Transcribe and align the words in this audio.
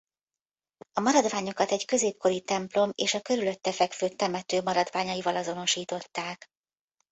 A 0.93 0.99
maradványokat 0.99 1.71
egy 1.71 1.85
középkori 1.85 2.41
templom 2.41 2.91
és 2.95 3.13
a 3.13 3.21
körülötte 3.21 3.71
fekvő 3.71 4.09
temető 4.09 4.61
maradványaival 4.61 5.35
azonosították. 5.35 6.47